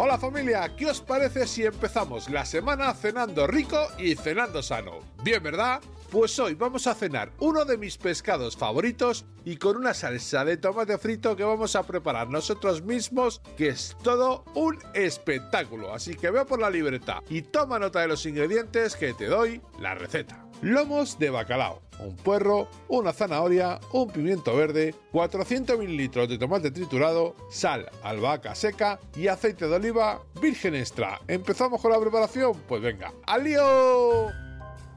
[0.00, 5.00] Hola familia, ¿qué os parece si empezamos la semana cenando rico y cenando sano?
[5.24, 5.80] Bien, ¿verdad?
[6.12, 10.56] Pues hoy vamos a cenar uno de mis pescados favoritos y con una salsa de
[10.56, 15.92] tomate frito que vamos a preparar nosotros mismos, que es todo un espectáculo.
[15.92, 19.60] Así que ve por la libreta y toma nota de los ingredientes que te doy
[19.80, 20.47] la receta.
[20.60, 27.36] Lomos de bacalao, un puerro, una zanahoria, un pimiento verde, 400 mililitros de tomate triturado,
[27.48, 31.20] sal, albahaca seca y aceite de oliva virgen extra.
[31.28, 32.54] ¿Empezamos con la preparación?
[32.66, 34.30] Pues venga, ¡al lío!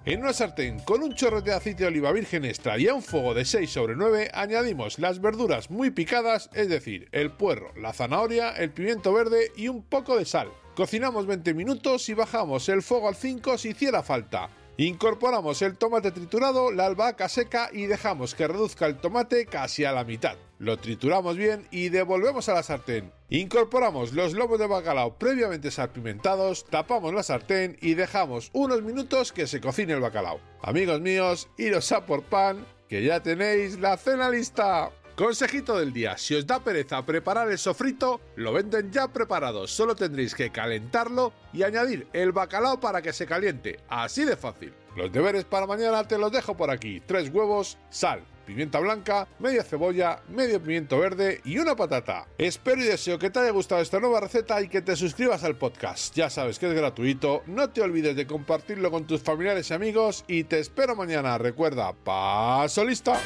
[0.03, 3.03] En una sartén con un chorro de aceite de oliva virgen extra y a un
[3.03, 7.93] fuego de 6 sobre 9 añadimos las verduras muy picadas, es decir, el puerro, la
[7.93, 10.47] zanahoria, el pimiento verde y un poco de sal.
[10.75, 14.49] Cocinamos 20 minutos y bajamos el fuego al 5 si hiciera falta.
[14.81, 19.91] Incorporamos el tomate triturado, la albahaca seca y dejamos que reduzca el tomate casi a
[19.91, 20.37] la mitad.
[20.57, 23.11] Lo trituramos bien y devolvemos a la sartén.
[23.29, 29.45] Incorporamos los lomos de bacalao previamente salpimentados, tapamos la sartén y dejamos unos minutos que
[29.45, 30.39] se cocine el bacalao.
[30.63, 34.89] Amigos míos, iros a por pan, que ya tenéis la cena lista.
[35.21, 39.95] Consejito del día, si os da pereza preparar el sofrito, lo venden ya preparado, solo
[39.95, 44.73] tendréis que calentarlo y añadir el bacalao para que se caliente, así de fácil.
[44.95, 49.63] Los deberes para mañana te los dejo por aquí, tres huevos, sal, pimienta blanca, media
[49.63, 52.25] cebolla, medio pimiento verde y una patata.
[52.39, 55.55] Espero y deseo que te haya gustado esta nueva receta y que te suscribas al
[55.55, 56.15] podcast.
[56.15, 60.25] Ya sabes que es gratuito, no te olvides de compartirlo con tus familiares y amigos
[60.27, 61.37] y te espero mañana.
[61.37, 63.21] Recuerda, paso lista.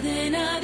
[0.00, 0.57] Then I